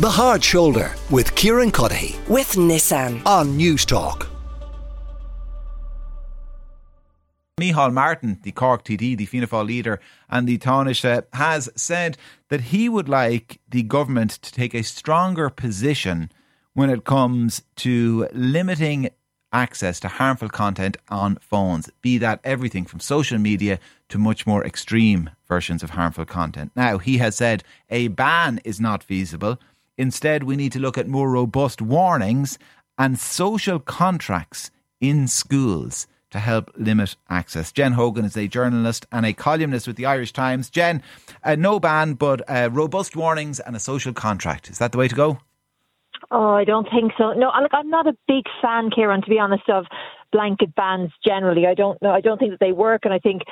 The 0.00 0.10
Hard 0.10 0.42
Shoulder 0.42 0.92
with 1.08 1.36
Kieran 1.36 1.70
Cuddihy 1.70 2.18
with 2.28 2.54
Nissan. 2.54 3.24
on 3.24 3.56
Newstalk. 3.56 4.26
Micheál 7.60 7.92
Martin, 7.92 8.40
the 8.42 8.50
Cork 8.50 8.82
TD, 8.82 9.16
the 9.16 9.24
Fianna 9.24 9.46
Fáil 9.46 9.64
leader, 9.64 10.00
and 10.28 10.48
the 10.48 10.58
Taoiseach 10.58 11.04
uh, 11.04 11.22
has 11.34 11.70
said 11.76 12.18
that 12.48 12.60
he 12.72 12.88
would 12.88 13.08
like 13.08 13.60
the 13.68 13.84
government 13.84 14.32
to 14.42 14.50
take 14.50 14.74
a 14.74 14.82
stronger 14.82 15.48
position 15.48 16.32
when 16.72 16.90
it 16.90 17.04
comes 17.04 17.62
to 17.76 18.26
limiting 18.32 19.10
access 19.52 20.00
to 20.00 20.08
harmful 20.08 20.48
content 20.48 20.96
on 21.08 21.36
phones, 21.36 21.88
be 22.02 22.18
that 22.18 22.40
everything 22.42 22.84
from 22.84 22.98
social 22.98 23.38
media 23.38 23.78
to 24.08 24.18
much 24.18 24.44
more 24.44 24.66
extreme 24.66 25.30
versions 25.46 25.84
of 25.84 25.90
harmful 25.90 26.24
content. 26.24 26.72
Now, 26.74 26.98
he 26.98 27.18
has 27.18 27.36
said 27.36 27.62
a 27.88 28.08
ban 28.08 28.60
is 28.64 28.80
not 28.80 29.04
feasible. 29.04 29.60
Instead, 29.96 30.42
we 30.42 30.56
need 30.56 30.72
to 30.72 30.78
look 30.78 30.98
at 30.98 31.08
more 31.08 31.30
robust 31.30 31.80
warnings 31.80 32.58
and 32.98 33.18
social 33.18 33.78
contracts 33.78 34.70
in 35.00 35.28
schools 35.28 36.06
to 36.30 36.40
help 36.40 36.70
limit 36.76 37.14
access. 37.30 37.70
Jen 37.70 37.92
Hogan 37.92 38.24
is 38.24 38.36
a 38.36 38.48
journalist 38.48 39.06
and 39.12 39.24
a 39.24 39.32
columnist 39.32 39.86
with 39.86 39.96
the 39.96 40.06
Irish 40.06 40.32
Times. 40.32 40.68
Jen, 40.68 41.00
uh, 41.44 41.54
no 41.54 41.78
ban, 41.78 42.14
but 42.14 42.42
uh, 42.50 42.68
robust 42.72 43.14
warnings 43.14 43.60
and 43.60 43.76
a 43.76 43.80
social 43.80 44.12
contract. 44.12 44.68
Is 44.68 44.78
that 44.78 44.90
the 44.90 44.98
way 44.98 45.06
to 45.06 45.14
go? 45.14 45.38
Oh, 46.32 46.54
I 46.54 46.64
don't 46.64 46.88
think 46.90 47.12
so. 47.16 47.32
No, 47.34 47.52
look, 47.62 47.70
I'm 47.72 47.88
not 47.88 48.08
a 48.08 48.16
big 48.26 48.44
fan, 48.60 48.90
Kieran, 48.90 49.22
to 49.22 49.30
be 49.30 49.38
honest, 49.38 49.68
of 49.68 49.86
blanket 50.32 50.74
bans 50.74 51.12
generally. 51.24 51.66
I 51.66 51.74
don't 51.74 52.02
know. 52.02 52.10
I 52.10 52.20
don't 52.20 52.38
think 52.38 52.50
that 52.50 52.60
they 52.60 52.72
work, 52.72 53.02
and 53.04 53.14
I 53.14 53.20
think 53.20 53.42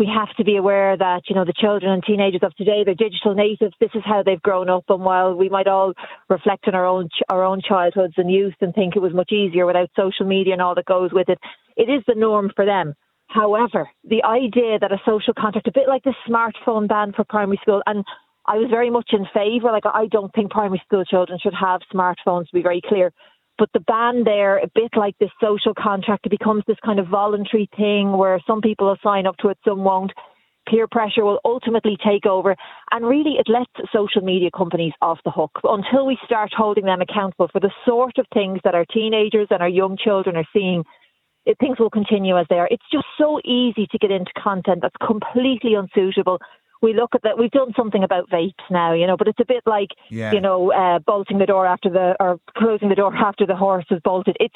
we 0.00 0.06
have 0.06 0.34
to 0.38 0.44
be 0.44 0.56
aware 0.56 0.96
that 0.96 1.28
you 1.28 1.36
know 1.36 1.44
the 1.44 1.52
children 1.52 1.92
and 1.92 2.02
teenagers 2.02 2.40
of 2.42 2.56
today 2.56 2.82
they're 2.84 2.94
digital 2.94 3.34
natives. 3.34 3.74
This 3.78 3.90
is 3.94 4.02
how 4.02 4.22
they've 4.22 4.40
grown 4.40 4.70
up, 4.70 4.84
and 4.88 5.04
while 5.04 5.34
we 5.34 5.50
might 5.50 5.68
all 5.68 5.92
reflect 6.30 6.66
on 6.66 6.74
our 6.74 6.86
own 6.86 7.10
our 7.28 7.44
own 7.44 7.60
childhoods 7.60 8.14
and 8.16 8.32
youth 8.32 8.54
and 8.62 8.74
think 8.74 8.96
it 8.96 9.02
was 9.02 9.12
much 9.12 9.30
easier 9.30 9.66
without 9.66 9.90
social 9.94 10.24
media 10.24 10.54
and 10.54 10.62
all 10.62 10.74
that 10.74 10.86
goes 10.86 11.12
with 11.12 11.28
it, 11.28 11.38
it 11.76 11.90
is 11.90 12.02
the 12.08 12.14
norm 12.14 12.50
for 12.56 12.64
them. 12.64 12.94
However, 13.26 13.90
the 14.02 14.24
idea 14.24 14.78
that 14.78 14.90
a 14.90 15.00
social 15.04 15.34
contract, 15.34 15.68
a 15.68 15.72
bit 15.72 15.86
like 15.86 16.02
the 16.02 16.14
smartphone 16.26 16.88
ban 16.88 17.12
for 17.12 17.24
primary 17.24 17.58
school, 17.60 17.82
and 17.86 18.02
I 18.46 18.56
was 18.56 18.70
very 18.70 18.88
much 18.88 19.10
in 19.12 19.26
favour. 19.34 19.70
Like, 19.70 19.84
I 19.84 20.06
don't 20.06 20.32
think 20.34 20.50
primary 20.50 20.82
school 20.84 21.04
children 21.04 21.38
should 21.40 21.54
have 21.54 21.82
smartphones, 21.94 22.46
to 22.46 22.54
be 22.54 22.62
very 22.62 22.80
clear. 22.80 23.12
But 23.60 23.68
the 23.74 23.80
ban 23.80 24.24
there, 24.24 24.56
a 24.56 24.70
bit 24.74 24.96
like 24.96 25.18
this 25.18 25.28
social 25.38 25.74
contract, 25.74 26.24
it 26.24 26.30
becomes 26.30 26.64
this 26.66 26.78
kind 26.82 26.98
of 26.98 27.08
voluntary 27.08 27.68
thing 27.76 28.16
where 28.16 28.40
some 28.46 28.62
people 28.62 28.86
will 28.86 28.96
sign 29.04 29.26
up 29.26 29.36
to 29.42 29.50
it, 29.50 29.58
some 29.68 29.84
won't. 29.84 30.12
Peer 30.66 30.88
pressure 30.90 31.26
will 31.26 31.40
ultimately 31.44 31.98
take 32.02 32.24
over. 32.24 32.56
And 32.90 33.04
really, 33.04 33.34
it 33.38 33.50
lets 33.50 33.70
social 33.92 34.22
media 34.22 34.48
companies 34.56 34.94
off 35.02 35.18
the 35.26 35.30
hook 35.30 35.50
until 35.62 36.06
we 36.06 36.16
start 36.24 36.52
holding 36.56 36.86
them 36.86 37.02
accountable 37.02 37.48
for 37.52 37.60
the 37.60 37.70
sort 37.86 38.16
of 38.16 38.24
things 38.32 38.60
that 38.64 38.74
our 38.74 38.86
teenagers 38.86 39.48
and 39.50 39.60
our 39.60 39.68
young 39.68 39.98
children 40.02 40.36
are 40.36 40.48
seeing. 40.54 40.82
Things 41.58 41.78
will 41.78 41.90
continue 41.90 42.38
as 42.38 42.46
they 42.48 42.56
are. 42.56 42.68
It's 42.70 42.84
just 42.90 43.06
so 43.18 43.40
easy 43.44 43.86
to 43.90 43.98
get 43.98 44.10
into 44.10 44.30
content 44.42 44.80
that's 44.80 45.06
completely 45.06 45.74
unsuitable 45.74 46.38
we 46.82 46.94
look 46.94 47.14
at 47.14 47.22
that. 47.22 47.38
We've 47.38 47.50
done 47.50 47.72
something 47.76 48.02
about 48.02 48.30
vapes 48.30 48.64
now, 48.70 48.92
you 48.92 49.06
know, 49.06 49.16
but 49.16 49.28
it's 49.28 49.40
a 49.40 49.44
bit 49.46 49.62
like, 49.66 49.90
Yeah. 50.08 50.32
you 50.32 50.40
know, 50.40 50.72
uh, 50.72 50.98
bolting 51.00 51.38
the 51.38 51.46
door 51.46 51.66
after 51.66 51.90
the 51.90 52.16
or 52.20 52.38
closing 52.56 52.88
the 52.88 52.94
door 52.94 53.14
after 53.30 53.46
the 53.46 53.56
horse 53.56 53.86
is 53.90 54.00
bolted. 54.02 54.36
It's 54.40 54.54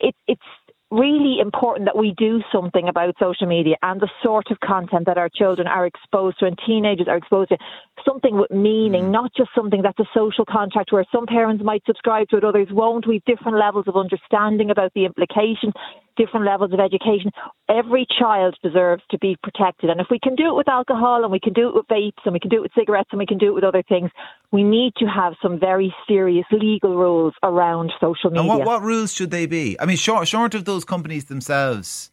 it's 0.00 0.18
it's 0.26 0.42
really 0.90 1.40
important 1.40 1.84
that 1.86 1.96
we 1.96 2.14
do 2.16 2.40
something 2.52 2.88
about 2.88 3.14
social 3.18 3.46
media 3.46 3.74
and 3.82 4.00
the 4.00 4.08
sort 4.22 4.50
of 4.52 4.60
content 4.60 5.04
that 5.06 5.18
our 5.18 5.28
children 5.28 5.66
are 5.66 5.84
exposed 5.84 6.38
to 6.38 6.46
and 6.46 6.56
teenagers 6.64 7.08
are 7.08 7.16
exposed 7.16 7.48
to. 7.48 7.58
Something 8.04 8.36
with 8.36 8.50
meaning, 8.52 9.10
not 9.10 9.32
just 9.36 9.50
something 9.54 9.82
that's 9.82 9.98
a 9.98 10.06
social 10.14 10.44
contract 10.44 10.92
where 10.92 11.04
some 11.10 11.26
parents 11.26 11.64
might 11.64 11.82
subscribe 11.86 12.28
to 12.28 12.36
it, 12.36 12.44
others 12.44 12.68
won't. 12.70 13.06
We've 13.06 13.24
different 13.24 13.58
levels 13.58 13.88
of 13.88 13.96
understanding 13.96 14.70
about 14.70 14.92
the 14.94 15.06
implications, 15.06 15.74
different 16.16 16.46
levels 16.46 16.72
of 16.72 16.80
education. 16.80 17.30
Every 17.68 18.06
child 18.18 18.56
deserves 18.62 19.02
to 19.10 19.18
be 19.18 19.36
protected. 19.42 19.90
And 19.90 20.00
if 20.00 20.06
we 20.10 20.18
can 20.18 20.34
do 20.34 20.48
it 20.48 20.54
with 20.54 20.68
alcohol 20.68 21.22
and 21.22 21.32
we 21.32 21.40
can 21.40 21.52
do 21.52 21.68
it 21.68 21.74
with 21.74 21.86
vapes 21.86 22.24
and 22.24 22.32
we 22.32 22.40
can 22.40 22.50
do 22.50 22.56
it 22.58 22.62
with 22.62 22.72
cigarettes 22.76 23.08
and 23.12 23.18
we 23.18 23.26
can 23.26 23.38
do 23.38 23.48
it 23.48 23.54
with 23.54 23.64
other 23.64 23.82
things, 23.88 24.10
we 24.52 24.62
need 24.62 24.94
to 24.96 25.06
have 25.06 25.34
some 25.42 25.58
very 25.58 25.94
serious 26.08 26.46
legal 26.52 26.96
rules 26.96 27.34
around 27.42 27.92
social 28.00 28.30
media. 28.30 28.40
And 28.40 28.48
what, 28.48 28.66
what 28.66 28.82
rules 28.82 29.12
should 29.12 29.30
they 29.30 29.46
be? 29.46 29.78
I 29.80 29.86
mean, 29.86 29.96
short, 29.96 30.28
short 30.28 30.54
of 30.54 30.64
those 30.64 30.84
companies 30.84 31.26
themselves 31.26 32.10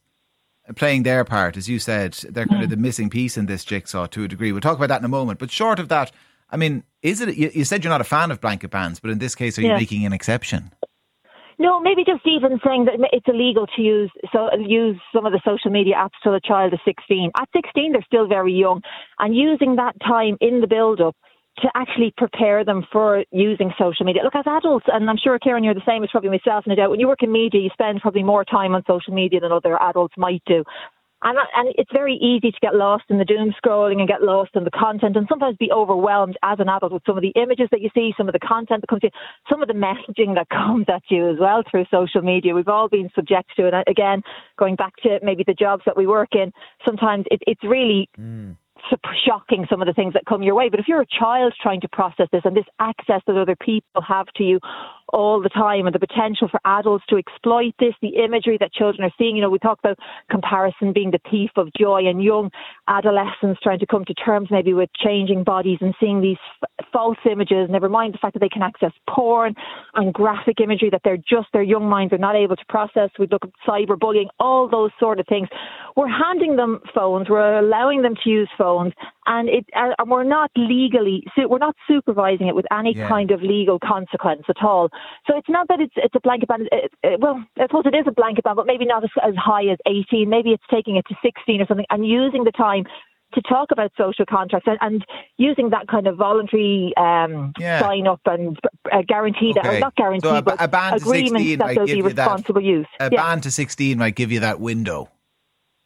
playing 0.76 1.02
their 1.02 1.24
part, 1.24 1.56
as 1.56 1.68
you 1.68 1.78
said, 1.78 2.14
they're 2.30 2.46
kind 2.46 2.62
of 2.62 2.68
hmm. 2.68 2.74
the 2.74 2.76
missing 2.80 3.10
piece 3.10 3.36
in 3.36 3.46
this 3.46 3.64
jigsaw 3.64 4.06
to 4.06 4.24
a 4.24 4.28
degree. 4.28 4.50
We'll 4.50 4.62
talk 4.62 4.76
about 4.76 4.88
that 4.88 5.00
in 5.00 5.04
a 5.04 5.08
moment. 5.08 5.38
But 5.38 5.50
short 5.50 5.78
of 5.78 5.88
that, 5.90 6.10
I 6.50 6.56
mean, 6.56 6.84
is 7.02 7.20
it? 7.20 7.36
You, 7.36 7.50
you 7.52 7.64
said 7.64 7.84
you're 7.84 7.90
not 7.90 8.00
a 8.00 8.04
fan 8.04 8.30
of 8.30 8.40
blanket 8.40 8.70
bans, 8.70 9.00
but 9.00 9.10
in 9.10 9.18
this 9.18 9.34
case, 9.34 9.58
are 9.58 9.62
you 9.62 9.68
Yeah. 9.68 9.76
making 9.76 10.06
an 10.06 10.12
exception? 10.12 10.72
No, 11.58 11.80
maybe 11.80 12.04
just 12.04 12.26
even 12.26 12.60
saying 12.64 12.86
that 12.86 12.94
it's 13.12 13.26
illegal 13.28 13.66
to 13.76 13.82
use 13.82 14.10
so 14.32 14.48
use 14.58 15.00
some 15.14 15.26
of 15.26 15.32
the 15.32 15.40
social 15.44 15.70
media 15.70 15.94
apps 15.94 16.18
till 16.22 16.34
a 16.34 16.40
child 16.40 16.72
is 16.72 16.80
16. 16.84 17.30
At 17.36 17.48
16, 17.54 17.92
they're 17.92 18.02
still 18.06 18.26
very 18.26 18.52
young, 18.52 18.82
and 19.18 19.34
using 19.34 19.76
that 19.76 19.94
time 20.00 20.36
in 20.40 20.60
the 20.60 20.66
build-up 20.66 21.16
to 21.58 21.68
actually 21.76 22.12
prepare 22.16 22.64
them 22.64 22.84
for 22.90 23.24
using 23.30 23.72
social 23.78 24.04
media. 24.04 24.22
Look, 24.24 24.34
as 24.34 24.44
adults, 24.46 24.86
and 24.88 25.08
I'm 25.08 25.16
sure 25.16 25.38
Kieran, 25.38 25.62
you're 25.62 25.74
the 25.74 25.86
same 25.86 26.02
as 26.02 26.10
probably 26.10 26.30
myself, 26.30 26.64
no 26.66 26.74
doubt. 26.74 26.90
When 26.90 26.98
you 26.98 27.06
work 27.06 27.22
in 27.22 27.30
media, 27.30 27.60
you 27.60 27.70
spend 27.72 28.00
probably 28.00 28.24
more 28.24 28.44
time 28.44 28.74
on 28.74 28.82
social 28.88 29.14
media 29.14 29.38
than 29.38 29.52
other 29.52 29.80
adults 29.80 30.14
might 30.16 30.42
do. 30.46 30.64
And, 31.24 31.38
and 31.56 31.74
it's 31.78 31.90
very 31.90 32.14
easy 32.16 32.50
to 32.52 32.60
get 32.60 32.74
lost 32.74 33.04
in 33.08 33.16
the 33.16 33.24
doom 33.24 33.54
scrolling 33.64 33.98
and 33.98 34.06
get 34.06 34.22
lost 34.22 34.50
in 34.54 34.64
the 34.64 34.70
content 34.70 35.16
and 35.16 35.26
sometimes 35.26 35.56
be 35.56 35.72
overwhelmed 35.72 36.36
as 36.42 36.60
an 36.60 36.68
adult 36.68 36.92
with 36.92 37.02
some 37.06 37.16
of 37.16 37.22
the 37.22 37.32
images 37.34 37.68
that 37.70 37.80
you 37.80 37.88
see, 37.94 38.12
some 38.16 38.28
of 38.28 38.34
the 38.34 38.38
content 38.38 38.82
that 38.82 38.88
comes 38.88 39.00
to 39.00 39.06
you, 39.06 39.10
some 39.48 39.62
of 39.62 39.68
the 39.68 39.74
messaging 39.74 40.34
that 40.34 40.48
comes 40.50 40.84
at 40.88 41.02
you 41.08 41.30
as 41.30 41.36
well 41.40 41.62
through 41.70 41.86
social 41.90 42.20
media. 42.20 42.54
We've 42.54 42.68
all 42.68 42.90
been 42.90 43.08
subject 43.14 43.52
to 43.56 43.66
it. 43.66 43.72
And 43.72 43.84
again, 43.88 44.22
going 44.58 44.76
back 44.76 44.96
to 44.96 45.18
maybe 45.22 45.44
the 45.46 45.54
jobs 45.54 45.82
that 45.86 45.96
we 45.96 46.06
work 46.06 46.34
in, 46.34 46.52
sometimes 46.84 47.24
it, 47.30 47.40
it's 47.46 47.64
really 47.64 48.10
hmm. 48.16 48.52
sup- 48.90 49.00
shocking 49.26 49.64
some 49.70 49.80
of 49.80 49.86
the 49.86 49.94
things 49.94 50.12
that 50.12 50.26
come 50.26 50.42
your 50.42 50.54
way. 50.54 50.68
But 50.68 50.78
if 50.78 50.88
you're 50.88 51.00
a 51.00 51.06
child 51.06 51.54
trying 51.58 51.80
to 51.80 51.88
process 51.88 52.28
this 52.32 52.42
and 52.44 52.54
this 52.54 52.66
access 52.78 53.22
that 53.26 53.36
other 53.36 53.56
people 53.56 54.02
have 54.06 54.26
to 54.36 54.44
you 54.44 54.60
all 55.14 55.40
the 55.40 55.48
time 55.48 55.86
and 55.86 55.94
the 55.94 55.98
potential 55.98 56.48
for 56.48 56.60
adults 56.64 57.04
to 57.08 57.16
exploit 57.16 57.72
this, 57.78 57.94
the 58.02 58.16
imagery 58.16 58.56
that 58.58 58.72
children 58.72 59.04
are 59.04 59.14
seeing, 59.16 59.36
you 59.36 59.42
know, 59.42 59.48
we 59.48 59.60
talk 59.60 59.78
about 59.78 59.96
comparison 60.28 60.92
being 60.92 61.12
the 61.12 61.20
thief 61.30 61.50
of 61.56 61.68
joy 61.78 62.00
and 62.06 62.22
young 62.22 62.50
adolescents 62.88 63.60
trying 63.62 63.78
to 63.78 63.86
come 63.86 64.04
to 64.04 64.14
terms 64.14 64.48
maybe 64.50 64.74
with 64.74 64.90
changing 64.96 65.44
bodies 65.44 65.78
and 65.80 65.94
seeing 66.00 66.20
these 66.20 66.36
f- 66.62 66.86
false 66.92 67.16
images, 67.30 67.68
never 67.70 67.88
mind 67.88 68.12
the 68.12 68.18
fact 68.18 68.34
that 68.34 68.40
they 68.40 68.48
can 68.48 68.62
access 68.62 68.92
porn 69.08 69.54
and 69.94 70.12
graphic 70.12 70.60
imagery 70.60 70.90
that 70.90 71.02
they're 71.04 71.16
just, 71.16 71.46
their 71.52 71.62
young 71.62 71.88
minds 71.88 72.12
are 72.12 72.18
not 72.18 72.34
able 72.34 72.56
to 72.56 72.64
process. 72.68 73.10
We 73.18 73.28
look 73.30 73.44
at 73.44 73.50
cyberbullying, 73.66 74.28
all 74.40 74.68
those 74.68 74.90
sort 74.98 75.20
of 75.20 75.26
things. 75.28 75.48
We're 75.96 76.08
handing 76.08 76.56
them 76.56 76.80
phones, 76.92 77.30
we're 77.30 77.58
allowing 77.58 78.02
them 78.02 78.14
to 78.24 78.30
use 78.30 78.50
phones, 78.58 78.92
and 79.26 79.48
it, 79.48 79.64
uh, 79.76 79.94
and 79.98 80.10
we're 80.10 80.24
not 80.24 80.50
legally, 80.56 81.24
we're 81.36 81.58
not 81.58 81.76
supervising 81.88 82.48
it 82.48 82.54
with 82.54 82.66
any 82.72 82.94
Yeah. 82.96 83.08
kind 83.08 83.30
of 83.30 83.42
legal 83.42 83.78
consequence 83.78 84.42
at 84.48 84.62
all. 84.62 84.90
So 85.26 85.36
it's 85.36 85.48
not 85.48 85.68
that 85.68 85.80
it's 85.80 85.94
it's 85.96 86.14
a 86.14 86.20
blanket 86.20 86.48
ban. 86.48 86.66
It, 86.72 86.92
it, 87.02 87.20
well, 87.20 87.42
I 87.58 87.66
suppose 87.66 87.84
it 87.86 87.94
is 87.96 88.06
a 88.06 88.12
blanket 88.12 88.44
ban, 88.44 88.56
but 88.56 88.66
maybe 88.66 88.84
not 88.84 89.04
as, 89.04 89.10
as 89.26 89.34
high 89.36 89.66
as 89.66 89.78
18. 89.86 90.28
Maybe 90.28 90.50
it's 90.50 90.64
taking 90.70 90.96
it 90.96 91.04
to 91.08 91.14
16 91.22 91.60
or 91.60 91.66
something, 91.66 91.86
and 91.90 92.06
using 92.06 92.44
the 92.44 92.52
time 92.52 92.84
to 93.34 93.42
talk 93.42 93.70
about 93.72 93.90
social 93.98 94.24
contracts 94.24 94.68
and, 94.68 94.78
and 94.80 95.04
using 95.38 95.70
that 95.70 95.88
kind 95.88 96.06
of 96.06 96.16
voluntary 96.16 96.92
um, 96.96 97.52
Yeah. 97.58 97.80
sign 97.80 98.06
up 98.06 98.20
and 98.26 98.56
uh, 98.92 99.02
guaranteed, 99.08 99.58
Okay. 99.58 99.76
or 99.76 99.80
not 99.80 99.96
guaranteed, 99.96 100.22
So 100.30 100.36
a, 100.36 100.42
but 100.42 100.56
a 100.62 100.68
ban 100.68 100.92
to 100.92 100.96
agreements 100.98 101.38
16 101.48 101.58
that 101.58 101.74
there'll 101.74 101.86
be 101.86 101.96
you 101.96 102.02
that. 102.04 102.16
responsible 102.16 102.60
use. 102.62 102.86
A 103.00 103.08
Yeah. 103.10 103.22
ban 103.22 103.40
to 103.40 103.50
16 103.50 103.98
might 103.98 104.14
give 104.14 104.30
you 104.30 104.38
that 104.40 104.60
window. 104.60 105.10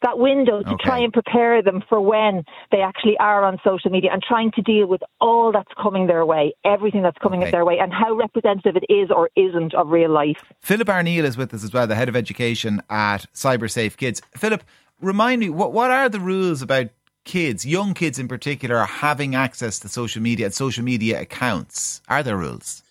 That 0.03 0.19
window 0.19 0.63
to 0.63 0.71
Okay. 0.75 0.85
try 0.89 0.99
and 1.01 1.13
prepare 1.13 1.61
them 1.61 1.83
for 1.89 2.01
when 2.01 2.45
they 2.71 2.81
actually 2.81 3.17
are 3.19 3.45
on 3.45 3.59
social 3.65 3.91
media 3.91 4.11
and 4.13 4.23
trying 4.23 4.53
to 4.53 4.63
deal 4.63 4.87
with 4.87 5.03
all 5.21 5.51
that's 5.51 5.73
coming 5.81 6.07
their 6.07 6.25
way, 6.25 6.53
everything 6.65 7.03
that's 7.03 7.19
coming 7.19 7.43
Okay. 7.43 7.51
their 7.51 7.65
way, 7.65 7.79
and 7.81 7.93
how 7.93 8.15
representative 8.15 8.77
it 8.77 8.85
is 8.89 9.11
or 9.11 9.29
isn't 9.35 9.75
of 9.75 9.89
real 9.89 10.11
life. 10.11 10.39
Philip 10.61 10.89
Arneill 10.89 11.25
is 11.25 11.37
with 11.37 11.53
us 11.53 11.65
as 11.65 11.73
well, 11.73 11.87
the 11.87 11.97
head 11.97 12.09
of 12.09 12.15
education 12.15 12.81
at 12.89 13.27
CyberSafeKids. 13.35 14.21
Philip, 14.37 14.63
remind 15.01 15.41
me, 15.41 15.51
what, 15.51 15.73
what 15.73 15.91
are 15.91 16.09
the 16.09 16.21
rules 16.21 16.63
about 16.63 16.87
kids, 17.25 17.67
young 17.67 17.93
kids 17.93 18.19
in 18.21 18.29
particular, 18.29 18.85
having 18.85 19.35
access 19.35 19.81
to 19.81 19.89
social 19.89 20.23
media 20.23 20.47
and 20.47 20.55
social 20.55 20.85
media 20.85 21.21
accounts? 21.21 22.03
Are 22.09 22.23
there 22.23 22.37
rules? 22.37 22.83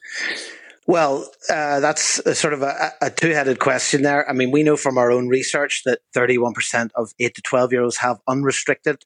Well, 0.88 1.30
uh, 1.50 1.82
that's 1.82 2.22
sort 2.40 2.54
of 2.54 2.62
a, 2.62 2.94
a 3.02 3.10
two 3.10 3.32
headed 3.32 3.60
question 3.60 4.04
there. 4.04 4.28
I 4.28 4.32
mean, 4.32 4.52
we 4.52 4.64
know 4.64 4.78
from 4.78 4.98
our 4.98 5.12
own 5.12 5.28
research 5.28 5.82
that 5.84 6.00
31% 6.16 6.92
of 6.96 7.12
8 7.20 7.36
to 7.36 7.42
12 7.42 7.74
year 7.74 7.84
olds 7.84 7.98
have 7.98 8.22
unrestricted 8.26 9.04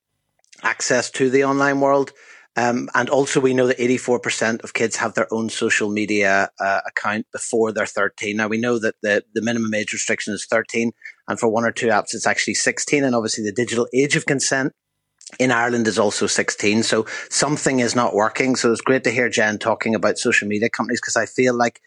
access 0.61 1.09
to 1.11 1.31
the 1.31 1.43
online 1.43 1.79
world. 1.79 2.11
Um, 2.55 2.89
and 2.93 3.09
also, 3.09 3.39
we 3.39 3.55
know 3.55 3.65
that 3.65 3.79
84% 3.79 4.63
of 4.63 4.73
kids 4.73 4.97
have 4.97 5.15
their 5.15 5.33
own 5.33 5.49
social 5.49 5.89
media 5.89 6.51
uh, 6.59 6.81
account 6.85 7.25
before 7.31 7.71
they're 7.71 7.85
13. 7.85 8.35
Now, 8.35 8.47
we 8.47 8.59
know 8.59 8.77
that 8.77 8.95
the, 9.01 9.23
the 9.33 9.41
minimum 9.41 9.73
age 9.73 9.93
restriction 9.93 10.33
is 10.33 10.45
13, 10.45 10.91
and 11.29 11.39
for 11.39 11.47
one 11.47 11.63
or 11.63 11.71
two 11.71 11.87
apps, 11.87 12.13
it's 12.13 12.27
actually 12.27 12.55
16. 12.55 13.05
And 13.05 13.15
obviously, 13.15 13.45
the 13.45 13.53
digital 13.53 13.87
age 13.93 14.17
of 14.17 14.25
consent 14.25 14.73
in 15.39 15.51
Ireland 15.51 15.87
is 15.87 15.99
also 15.99 16.27
16. 16.27 16.83
So 16.83 17.05
something 17.29 17.79
is 17.79 17.95
not 17.95 18.13
working. 18.13 18.55
So 18.55 18.71
it's 18.71 18.81
great 18.81 19.03
to 19.05 19.11
hear 19.11 19.29
Jen 19.29 19.57
talking 19.57 19.95
about 19.95 20.17
social 20.17 20.47
media 20.47 20.69
companies 20.69 21.01
because 21.01 21.17
I 21.17 21.25
feel 21.25 21.53
like 21.53 21.81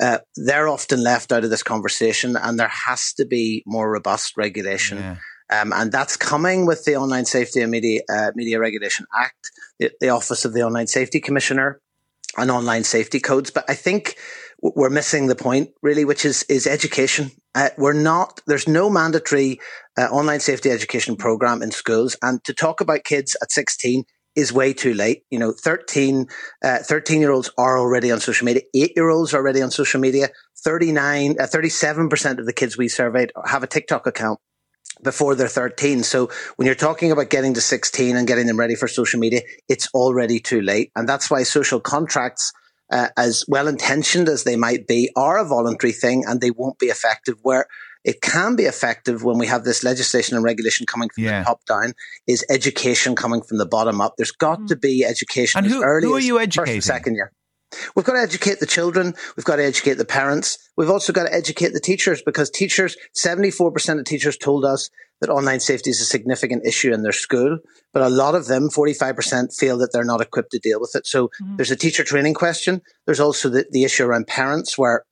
uh, 0.00 0.18
they're 0.36 0.68
often 0.68 1.02
left 1.02 1.32
out 1.32 1.44
of 1.44 1.50
this 1.50 1.62
conversation 1.62 2.36
and 2.36 2.58
there 2.58 2.68
has 2.68 3.12
to 3.14 3.24
be 3.24 3.62
more 3.66 3.90
robust 3.90 4.36
regulation. 4.36 4.98
Yeah. 4.98 5.16
Um, 5.50 5.72
and 5.72 5.92
that's 5.92 6.16
coming 6.16 6.66
with 6.66 6.84
the 6.84 6.96
Online 6.96 7.26
Safety 7.26 7.60
and 7.60 7.70
Media, 7.70 8.00
uh, 8.08 8.32
Media 8.34 8.58
Regulation 8.58 9.06
Act, 9.14 9.50
the, 9.78 9.90
the 10.00 10.08
Office 10.08 10.44
of 10.44 10.54
the 10.54 10.62
Online 10.62 10.86
Safety 10.86 11.20
Commissioner, 11.20 11.80
and 12.36 12.50
online 12.50 12.84
safety 12.84 13.20
codes. 13.20 13.50
But 13.50 13.64
I 13.68 13.74
think 13.74 14.16
we're 14.60 14.90
missing 14.90 15.26
the 15.26 15.36
point 15.36 15.70
really, 15.82 16.04
which 16.04 16.24
is 16.24 16.44
is 16.44 16.66
education. 16.66 17.30
Uh, 17.54 17.70
we're 17.78 17.92
not. 17.92 18.40
There's 18.46 18.68
no 18.68 18.90
mandatory 18.90 19.60
uh, 19.96 20.02
online 20.06 20.40
safety 20.40 20.70
education 20.70 21.16
program 21.16 21.62
in 21.62 21.70
schools, 21.70 22.16
and 22.22 22.42
to 22.44 22.52
talk 22.52 22.80
about 22.80 23.04
kids 23.04 23.36
at 23.42 23.52
16 23.52 24.04
is 24.34 24.52
way 24.52 24.72
too 24.72 24.94
late. 24.94 25.22
You 25.30 25.38
know, 25.38 25.52
13, 25.52 26.26
uh, 26.62 26.78
13 26.78 27.20
year 27.20 27.30
olds 27.30 27.50
are 27.56 27.78
already 27.78 28.10
on 28.10 28.20
social 28.20 28.44
media. 28.44 28.62
Eight 28.74 28.92
year 28.96 29.08
olds 29.08 29.32
are 29.32 29.38
already 29.38 29.62
on 29.62 29.70
social 29.70 30.00
media. 30.00 30.28
39, 30.64 31.34
37% 31.34 32.26
uh, 32.26 32.40
of 32.40 32.46
the 32.46 32.52
kids 32.52 32.76
we 32.76 32.88
surveyed 32.88 33.32
have 33.46 33.62
a 33.62 33.66
TikTok 33.66 34.06
account 34.06 34.40
before 35.02 35.34
they're 35.34 35.48
13. 35.48 36.02
So 36.02 36.30
when 36.56 36.66
you're 36.66 36.74
talking 36.74 37.12
about 37.12 37.30
getting 37.30 37.54
to 37.54 37.60
16 37.60 38.16
and 38.16 38.26
getting 38.26 38.46
them 38.46 38.58
ready 38.58 38.74
for 38.74 38.88
social 38.88 39.20
media, 39.20 39.42
it's 39.68 39.88
already 39.94 40.40
too 40.40 40.60
late. 40.60 40.90
And 40.96 41.08
that's 41.08 41.30
why 41.30 41.42
social 41.42 41.80
contracts, 41.80 42.52
uh, 42.90 43.08
as 43.16 43.44
well 43.48 43.68
intentioned 43.68 44.28
as 44.28 44.44
they 44.44 44.56
might 44.56 44.86
be, 44.86 45.10
are 45.16 45.38
a 45.38 45.44
voluntary 45.44 45.92
thing 45.92 46.24
and 46.26 46.40
they 46.40 46.50
won't 46.50 46.78
be 46.78 46.86
effective 46.86 47.36
where 47.42 47.66
it 48.04 48.20
can 48.20 48.54
be 48.54 48.64
effective 48.64 49.24
when 49.24 49.38
we 49.38 49.46
have 49.46 49.64
this 49.64 49.82
legislation 49.82 50.36
and 50.36 50.44
regulation 50.44 50.86
coming 50.86 51.08
from 51.08 51.24
yeah. 51.24 51.40
the 51.40 51.44
top 51.44 51.64
down 51.64 51.94
is 52.26 52.44
education 52.50 53.16
coming 53.16 53.42
from 53.42 53.58
the 53.58 53.66
bottom 53.66 54.00
up. 54.00 54.14
There's 54.18 54.30
got 54.30 54.68
to 54.68 54.76
be 54.76 55.04
education 55.04 55.64
and 55.64 55.66
who, 55.66 55.82
early 55.82 56.08
who 56.08 56.14
are 56.14 56.20
you 56.20 56.38
educating? 56.38 56.82
Second 56.82 57.14
year. 57.14 57.32
We've 57.94 58.04
got 58.04 58.14
to 58.14 58.20
educate 58.20 58.60
the 58.60 58.66
children. 58.66 59.14
We've 59.36 59.44
got 59.44 59.56
to 59.56 59.64
educate 59.64 59.94
the 59.94 60.04
parents. 60.04 60.58
We've 60.76 60.90
also 60.90 61.12
got 61.12 61.24
to 61.24 61.34
educate 61.34 61.72
the 61.72 61.80
teachers 61.80 62.22
because 62.22 62.50
teachers, 62.50 62.96
74% 63.16 63.98
of 63.98 64.04
teachers 64.04 64.36
told 64.36 64.64
us 64.64 64.90
that 65.20 65.30
online 65.30 65.60
safety 65.60 65.90
is 65.90 66.00
a 66.00 66.04
significant 66.04 66.66
issue 66.66 66.92
in 66.92 67.02
their 67.02 67.12
school, 67.12 67.58
but 67.92 68.02
a 68.02 68.08
lot 68.08 68.34
of 68.34 68.46
them, 68.46 68.68
45%, 68.68 69.56
feel 69.56 69.78
that 69.78 69.92
they're 69.92 70.04
not 70.04 70.20
equipped 70.20 70.50
to 70.52 70.58
deal 70.58 70.80
with 70.80 70.94
it. 70.94 71.06
So 71.06 71.28
mm-hmm. 71.28 71.56
there's 71.56 71.70
a 71.70 71.76
teacher 71.76 72.04
training 72.04 72.34
question. 72.34 72.82
There's 73.06 73.20
also 73.20 73.48
the, 73.48 73.66
the 73.70 73.84
issue 73.84 74.04
around 74.04 74.26
parents 74.26 74.76
where 74.76 75.04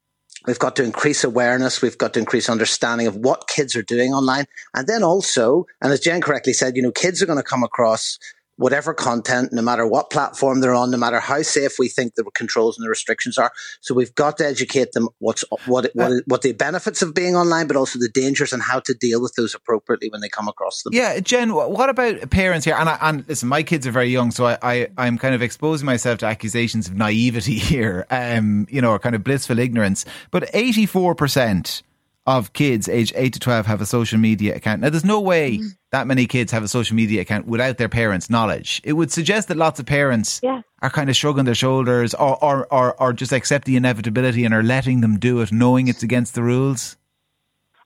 We've 0.47 0.59
got 0.59 0.77
to 0.77 0.85
increase 0.85 1.23
awareness. 1.23 1.83
We've 1.83 1.99
got 1.99 2.15
to 2.15 2.21
increase 2.21 2.49
understanding 2.49 3.07
of 3.07 3.17
what 3.17 3.49
kids 3.49 3.77
are 3.77 3.83
doing 3.83 4.13
online. 4.13 4.47
And 4.75 4.87
then 4.89 5.03
also, 5.03 5.67
and 5.81 5.93
as 5.93 6.01
Jen 6.01 6.21
correctly 6.21 6.53
said, 6.53 6.77
you 6.77 6.83
know, 6.83 6.91
kids 6.91 7.23
are 7.23 7.27
going 7.27 7.39
to 7.39 7.45
come 7.45 7.63
across 7.63 8.19
whatever 8.57 8.95
content, 8.95 9.53
no 9.53 9.63
matter 9.63 9.87
what 9.87 10.11
platform 10.11 10.61
they're 10.61 10.75
on, 10.75 10.91
no 10.91 10.97
matter 10.97 11.21
how 11.21 11.43
safe 11.43 11.79
we 11.79 11.89
think 11.89 12.15
the 12.15 12.25
controls 12.35 12.79
and 12.79 12.85
the 12.85 12.91
restrictions 12.91 13.39
are. 13.39 13.53
So 13.81 13.95
we've 13.95 14.15
got 14.15 14.39
to 14.39 14.47
educate 14.47 14.93
them 14.93 15.09
what's 15.19 15.45
what 15.67 15.91
what, 15.95 16.23
what 16.27 16.43
the 16.43 16.53
benefits 16.53 17.03
of 17.03 17.15
being 17.15 17.37
online, 17.37 17.67
but 17.67 17.77
also 17.77 17.99
the 17.99 18.09
dangers 18.09 18.53
and 18.53 18.63
how 18.63 18.81
to 18.81 18.95
deal 18.95 19.21
with 19.21 19.35
those 19.35 19.55
appropriately 19.55 20.09
when 20.11 20.21
they 20.21 20.29
come 20.29 20.49
across 20.49 20.83
them. 20.83 20.93
Yeah, 20.93 21.21
Jen, 21.21 21.55
what 21.55 21.89
about 21.89 22.31
parents 22.31 22.65
here? 22.65 22.77
And 22.79 22.89
I, 22.89 22.99
and 23.01 23.27
listen, 23.29 23.49
my 23.49 23.63
kids 23.63 23.87
are 23.87 23.93
very 23.93 24.09
young, 24.09 24.31
so 24.31 24.47
I, 24.47 24.59
I 24.63 24.89
I'm 24.99 25.19
kind 25.19 25.35
of 25.35 25.43
exposing 25.43 25.87
myself 25.87 26.19
to 26.19 26.27
accusations 26.27 26.89
of 26.89 26.95
naivety 26.95 27.59
here, 27.59 28.07
um, 28.11 28.67
you 28.71 28.81
know, 28.81 28.91
or 28.91 28.99
kind 28.99 29.15
of 29.15 29.25
blissful 29.25 29.59
ignorance. 29.59 30.05
But 30.31 30.51
eighty 30.55 30.87
four 30.87 31.15
percent 31.15 31.83
of 32.27 32.53
kids 32.53 32.89
aged 32.89 33.13
8 33.17 33.33
to 33.33 33.41
12 33.41 33.67
have 33.67 33.81
a 33.81 33.87
social 33.87 34.19
media 34.19 34.55
account. 34.55 34.81
Now, 34.81 34.91
there's 34.91 35.05
no 35.05 35.21
way 35.21 35.59
mm. 35.59 35.67
that 35.91 36.07
many 36.07 36.27
kids 36.27 36.53
have 36.53 36.63
a 36.63 36.69
social 36.69 36.95
media 36.95 37.23
account 37.23 37.47
without 37.47 37.79
their 37.79 37.89
parents' 37.89 38.31
knowledge. 38.31 38.81
It 38.85 38.93
would 38.93 39.11
suggest 39.11 39.49
that 39.49 39.57
lots 39.57 39.81
of 39.81 39.87
parents 39.87 40.41
yeah. 40.43 40.63
are 40.83 40.91
kind 40.91 41.11
of 41.11 41.17
shrugging 41.17 41.45
their 41.45 41.55
shoulders 41.55 42.15
or, 42.15 42.43
or, 42.43 42.73
or, 42.73 43.01
or 43.03 43.13
just 43.13 43.33
accept 43.33 43.65
the 43.65 43.77
inevitability 43.77 44.45
and 44.45 44.55
are 44.55 44.63
letting 44.63 45.01
them 45.01 45.19
do 45.19 45.41
it, 45.41 45.51
knowing 45.51 45.89
it's 45.89 46.03
against 46.03 46.35
the 46.35 46.43
rules. 46.43 46.97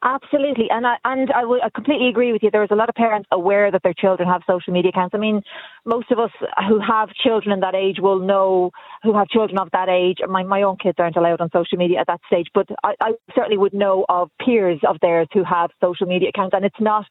Absolutely, 0.08 0.66
and 0.70 0.86
I 0.86 0.94
and 1.04 1.32
I, 1.32 1.40
w- 1.40 1.60
I 1.64 1.68
completely 1.68 2.08
agree 2.08 2.32
with 2.32 2.40
you. 2.44 2.50
There 2.52 2.62
is 2.62 2.70
a 2.70 2.76
lot 2.76 2.88
of 2.88 2.94
parents 2.94 3.26
aware 3.32 3.72
that 3.72 3.82
their 3.82 3.92
children 3.92 4.28
have 4.28 4.42
social 4.46 4.72
media 4.72 4.90
accounts. 4.90 5.16
I 5.16 5.18
mean, 5.18 5.42
most 5.84 6.12
of 6.12 6.20
us 6.20 6.30
who 6.68 6.78
have 6.78 7.08
children 7.10 7.52
in 7.52 7.58
that 7.60 7.74
age 7.74 7.96
will 8.00 8.20
know 8.20 8.70
who 9.02 9.14
have 9.14 9.26
children 9.26 9.58
of 9.58 9.68
that 9.72 9.88
age. 9.88 10.18
My 10.28 10.44
my 10.44 10.62
own 10.62 10.76
kids 10.76 10.94
aren't 11.00 11.16
allowed 11.16 11.40
on 11.40 11.50
social 11.52 11.76
media 11.76 11.98
at 11.98 12.06
that 12.06 12.20
stage, 12.28 12.46
but 12.54 12.68
I, 12.84 12.94
I 13.02 13.12
certainly 13.34 13.58
would 13.58 13.74
know 13.74 14.06
of 14.08 14.30
peers 14.40 14.78
of 14.88 14.98
theirs 15.02 15.26
who 15.32 15.42
have 15.42 15.70
social 15.82 16.06
media 16.06 16.28
accounts, 16.28 16.54
and 16.54 16.64
it's 16.64 16.80
not 16.80 17.04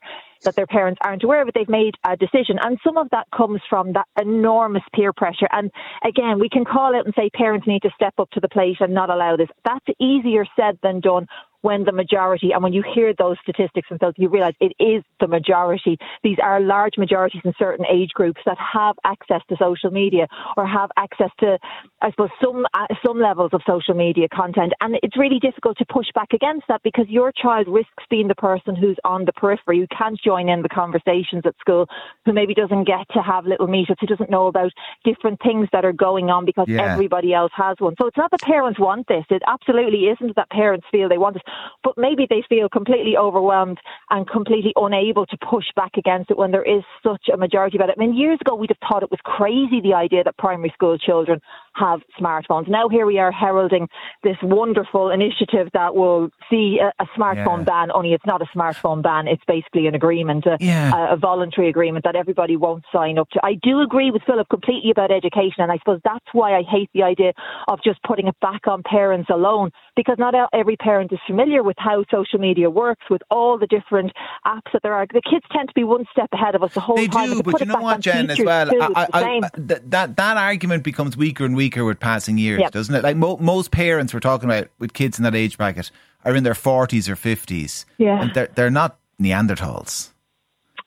that 0.44 0.56
their 0.56 0.68
parents 0.68 1.00
aren't 1.04 1.24
aware 1.24 1.42
of 1.42 1.50
it. 1.50 1.54
They've 1.54 1.68
made 1.68 1.96
a 2.06 2.16
decision. 2.16 2.58
And 2.62 2.78
some 2.84 2.98
of 2.98 3.10
that 3.12 3.28
comes 3.36 3.62
from 3.70 3.94
that 3.94 4.06
enormous 4.22 4.84
peer 4.94 5.12
pressure. 5.12 5.48
And 5.52 5.72
again, 6.08 6.40
we 6.40 6.50
can 6.50 6.64
call 6.66 6.96
out 6.96 7.06
and 7.06 7.14
say 7.18 7.30
parents 7.32 7.68
need 7.68 7.82
to 7.82 7.90
step 7.96 8.14
up 8.20 8.30
to 8.32 8.40
the 8.40 8.48
plate 8.50 8.78
and 8.80 8.94
not 8.94 9.10
allow 9.10 9.36
this. 9.36 9.50
That's 9.66 9.86
easier 10.00 10.46
said 10.56 10.78
than 10.84 11.00
done 11.00 11.28
when 11.66 11.84
the 11.84 11.92
majority, 11.92 12.52
and 12.52 12.62
when 12.62 12.74
you 12.74 12.84
hear 12.94 13.12
those 13.18 13.38
statistics 13.42 13.90
themselves, 13.90 14.16
you 14.20 14.30
realize 14.30 14.54
it 14.60 14.74
is 14.80 15.02
the 15.20 15.28
majority. 15.28 15.98
These 16.24 16.38
are 16.42 16.62
large 16.62 16.96
majorities 16.96 17.42
in 17.44 17.54
certain 17.58 17.88
age 17.92 18.12
groups 18.14 18.40
that 18.46 18.58
have 18.60 18.96
access 19.04 19.42
to 19.50 19.58
social 19.58 19.90
media 19.90 20.28
or 20.58 20.68
have 20.68 20.92
access 20.96 21.32
to, 21.40 21.58
I 22.04 22.12
suppose, 22.12 22.30
some 22.44 22.68
uh, 22.76 22.86
some 23.04 23.20
levels 23.20 23.50
of 23.52 23.62
social 23.68 23.96
media 23.96 24.28
content. 24.30 24.74
And 24.80 25.00
it's 25.02 25.18
really 25.18 25.40
difficult 25.40 25.80
to 25.80 25.86
push 25.90 26.06
back 26.14 26.34
against 26.34 26.68
that 26.68 26.82
because 26.84 27.08
your 27.10 27.32
child 27.32 27.68
risks 27.68 28.04
being 28.12 28.28
the 28.28 28.36
person 28.36 28.76
who's 28.76 28.98
on 29.04 29.26
the 29.26 29.34
periphery, 29.34 29.80
who 29.80 29.88
can't 29.88 30.20
join 30.24 30.50
in 30.50 30.62
the 30.62 30.70
conversations 30.70 31.44
at 31.46 31.56
school, 31.60 31.88
who 32.26 32.34
maybe 32.34 32.54
doesn't 32.54 32.84
get 32.84 33.10
to 33.14 33.24
have 33.24 33.48
little 33.48 33.68
meetups, 33.68 34.02
who 34.02 34.08
doesn't 34.08 34.30
know 34.30 34.46
about 34.46 34.72
different 35.04 35.40
things 35.42 35.68
that 35.72 35.84
are 35.84 35.94
going 35.94 36.30
on 36.30 36.46
because 36.46 36.68
yeah. 36.70 36.94
everybody 36.94 37.34
else 37.34 37.52
has 37.56 37.76
one. 37.80 37.96
So 38.00 38.06
it's 38.06 38.18
not 38.18 38.30
that 38.30 38.42
parents 38.42 38.80
want 38.80 39.08
this. 39.08 39.26
It 39.32 39.42
absolutely 39.48 40.04
isn't 40.14 40.36
that 40.36 40.52
parents 40.52 40.86
feel 40.92 41.10
they 41.10 41.18
want 41.18 41.38
it 41.38 41.42
but 41.84 41.98
maybe 41.98 42.28
they 42.30 42.44
feel 42.48 42.70
completely 42.70 43.18
overwhelmed 43.18 43.80
and 44.10 44.30
completely 44.30 44.74
unable 44.76 45.26
to 45.26 45.38
push 45.38 45.66
back 45.76 45.98
against 45.98 46.32
it 46.32 46.38
when 46.38 46.52
there 46.52 46.64
is 46.64 46.84
such 47.04 47.30
a 47.34 47.38
majority 47.38 47.78
about 47.78 47.90
it. 47.90 47.96
I 47.98 48.00
mean, 48.00 48.16
years 48.16 48.40
ago, 48.42 48.56
we'd 48.56 48.72
have 48.72 48.90
thought 48.90 49.04
it 49.04 49.12
was 49.12 49.20
crazy 49.24 49.82
the 49.82 49.94
idea 49.94 50.24
that 50.24 50.38
primary 50.38 50.72
school 50.76 50.98
children 50.98 51.42
have 51.76 52.02
smartphones. 52.20 52.68
Now 52.70 52.88
here 52.90 53.06
we 53.06 53.20
are 53.20 53.32
heralding 53.32 53.88
this 54.24 54.38
wonderful 54.42 55.12
initiative 55.12 55.70
that 55.74 55.96
will 55.96 56.30
see 56.50 56.80
a, 56.82 56.92
a 57.04 57.06
smartphone 57.18 57.60
yeah. 57.60 57.64
ban, 57.64 57.92
only 57.92 58.14
it's 58.14 58.26
not 58.26 58.42
a 58.42 58.46
smartphone 58.56 59.04
ban, 59.04 59.28
it's 59.28 59.44
basically 59.48 59.88
an 59.88 59.96
agreement, 59.96 60.46
a, 60.46 60.58
yeah. 60.60 61.14
a, 61.14 61.18
voluntary 61.18 61.70
agreement 61.70 62.06
that 62.06 62.16
everybody 62.16 62.56
won't 62.56 62.84
sign 62.94 63.18
up 63.18 63.30
to. 63.32 63.40
I 63.44 63.56
do 63.62 63.82
agree 63.82 64.10
with 64.12 64.22
Philip 64.26 64.48
completely 64.50 64.92
about 64.92 65.12
education, 65.12 65.60
and 65.60 65.72
I 65.72 65.78
suppose 65.78 66.00
that's 66.04 66.26
why 66.32 66.56
I 66.58 66.64
hate 66.64 66.90
the 66.94 67.04
idea 67.04 67.34
of 67.68 67.80
just 67.84 68.02
putting 68.04 68.28
it 68.28 68.40
back 68.40 68.68
on 68.68 68.82
parents 68.84 69.30
alone, 69.30 69.72
because 69.96 70.16
not 70.18 70.34
every 70.54 70.78
parent 70.78 71.12
is 71.12 71.20
familiar 71.28 71.62
with 71.62 71.76
how 71.78 72.06
social 72.10 72.40
media 72.40 72.70
works, 72.70 73.04
with 73.10 73.22
all 73.30 73.58
the 73.58 73.68
different 73.68 74.14
apps 74.46 74.72
that 74.72 74.82
there 74.82 74.94
are. 74.94 75.06
The 75.08 75.22
kids 75.22 75.46
tend 75.52 75.68
to 75.68 75.74
be 75.74 75.84
one 75.84 76.06
step 76.12 76.30
ahead 76.32 76.56
of 76.56 76.64
us 76.64 76.74
the 76.74 76.80
whole 76.80 76.96
they 76.96 77.08
time. 77.08 77.32
Do, 77.32 77.44
but 77.44 77.60
you 77.60 77.66
know 77.66 77.80
what, 77.80 78.00
Jen, 78.00 78.30
as 78.30 78.40
well, 78.40 78.70
I, 78.72 79.08
I, 79.14 79.22
I, 79.22 79.42
that 79.58 80.16
that 80.16 80.38
argument 80.38 80.84
becomes 80.84 81.18
weaker 81.18 81.46
and 81.46 81.56
weaker 81.56 81.65
with 81.74 82.00
passing 82.00 82.38
years, 82.38 82.60
yep. 82.60 82.72
doesn't 82.72 82.94
it? 82.94 83.04
Like 83.04 83.18
mo- 83.18 83.38
most 83.38 83.72
parents 83.72 84.14
we're 84.14 84.20
talking 84.20 84.50
about 84.50 84.70
with 84.80 84.94
kids 84.94 85.18
in 85.18 85.24
that 85.24 85.36
age 85.36 85.58
bracket 85.58 85.92
are 86.24 86.36
in 86.36 86.44
their 86.44 86.56
forties 86.56 87.10
or 87.10 87.16
fifties. 87.16 87.86
Yeah, 87.98 88.22
and 88.22 88.34
they're 88.34 88.50
they're 88.56 88.70
not 88.70 89.00
Neanderthals. 89.22 90.10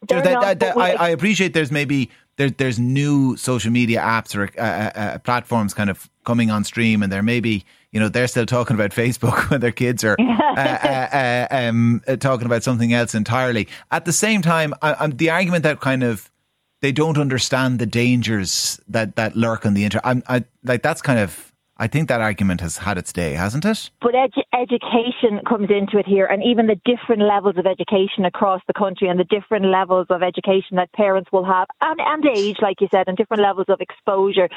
They're 0.07 0.23
they, 0.23 0.33
not, 0.35 0.59
they, 0.61 0.71
I, 0.71 0.93
I 0.93 1.09
appreciate 1.09 1.55
there's 1.55 1.73
maybe 1.73 2.11
there, 2.37 2.51
there's 2.51 2.79
new 2.79 3.37
social 3.37 3.73
media 3.73 4.01
apps 4.01 4.37
or 4.37 4.49
uh, 4.61 4.63
uh, 4.63 4.91
uh, 4.95 5.19
platforms 5.19 5.75
kind 5.75 5.91
of 5.91 6.09
coming 6.25 6.51
on 6.51 6.63
stream, 6.63 7.03
and 7.03 7.11
there 7.11 7.23
may 7.23 7.41
be 7.41 7.65
you 7.93 8.01
know, 8.01 8.09
they're 8.09 8.27
still 8.27 8.47
talking 8.47 8.75
about 8.75 8.91
Facebook 8.91 9.51
when 9.51 9.61
their 9.61 9.73
kids 9.73 10.05
are 10.05 10.17
uh, 10.19 10.25
uh, 10.57 11.47
uh, 11.51 11.55
um, 11.55 12.03
talking 12.21 12.47
about 12.47 12.63
something 12.63 12.93
else 12.93 13.15
entirely. 13.15 13.69
At 13.91 14.05
the 14.05 14.13
same 14.13 14.43
time, 14.43 14.75
I, 14.83 15.07
the 15.09 15.31
argument 15.31 15.63
that 15.63 15.81
kind 15.81 16.03
of 16.03 16.31
they 16.81 16.93
don't 16.93 17.19
understand 17.19 17.79
the 17.79 17.87
dangers 17.87 18.81
that, 18.89 19.17
that 19.17 19.37
lurk 19.37 19.67
on 19.67 19.75
the 19.75 19.85
internet, 19.85 20.07
I'm, 20.07 20.23
I, 20.29 20.45
like 20.65 20.83
that's 20.83 21.03
kind 21.03 21.19
of 21.19 21.49
I 21.81 21.87
think 21.87 22.09
that 22.09 22.21
argument 22.21 22.61
has 22.61 22.79
had 22.79 22.99
its 22.99 23.13
day, 23.13 23.35
hasn't 23.35 23.65
it? 23.65 23.91
But 24.03 24.13
edu- 24.13 24.43
education 24.53 25.41
comes 25.49 25.71
into 25.71 25.97
it 25.99 26.07
here, 26.07 26.27
and 26.27 26.43
even 26.43 26.67
the 26.67 26.81
different 26.85 27.23
levels 27.23 27.57
of 27.57 27.67
education 27.67 28.25
across 28.25 28.61
the 28.67 28.73
country, 28.73 29.09
and 29.09 29.19
the 29.19 29.25
different 29.25 29.67
levels 29.67 30.09
of 30.11 30.23
education 30.23 30.77
that 30.77 30.93
parents 30.93 31.31
will 31.33 31.45
have, 31.45 31.69
and, 31.81 32.01
and 32.01 32.27
age, 32.37 32.57
like 32.61 32.81
you 32.81 32.89
said, 32.91 33.07
and 33.07 33.17
different 33.17 33.43
levels 33.43 33.67
of 33.69 33.81
exposure 33.81 34.49